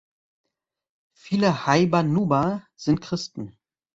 Viele 1.13 1.67
Heiban-Nuba 1.67 2.65
sind 2.75 3.01
Christen. 3.01 3.55